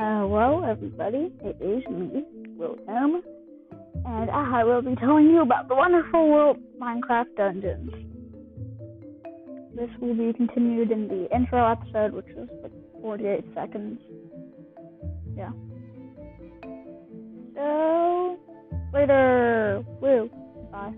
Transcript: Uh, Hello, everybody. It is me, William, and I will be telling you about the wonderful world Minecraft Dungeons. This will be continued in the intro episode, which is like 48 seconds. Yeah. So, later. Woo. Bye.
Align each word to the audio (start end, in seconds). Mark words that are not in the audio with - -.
Uh, 0.00 0.20
Hello, 0.20 0.64
everybody. 0.64 1.30
It 1.44 1.58
is 1.60 1.84
me, 1.90 2.24
William, 2.56 3.22
and 4.06 4.30
I 4.30 4.64
will 4.64 4.80
be 4.80 4.94
telling 4.96 5.26
you 5.26 5.42
about 5.42 5.68
the 5.68 5.74
wonderful 5.74 6.30
world 6.30 6.56
Minecraft 6.80 7.36
Dungeons. 7.36 7.90
This 9.76 9.90
will 10.00 10.14
be 10.14 10.32
continued 10.32 10.90
in 10.90 11.06
the 11.06 11.28
intro 11.36 11.70
episode, 11.70 12.14
which 12.14 12.28
is 12.28 12.48
like 12.62 12.72
48 13.02 13.44
seconds. 13.54 14.00
Yeah. 15.36 15.50
So, 17.54 18.38
later. 18.94 19.84
Woo. 20.00 20.30
Bye. 20.72 20.94